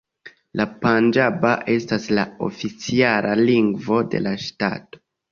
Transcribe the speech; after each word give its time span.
La 0.59 0.63
panĝaba 0.85 1.51
estas 1.73 2.07
la 2.19 2.23
oficiala 2.47 3.35
lingvo 3.41 3.99
de 4.15 4.23
la 4.29 4.33
ŝtato. 4.47 5.03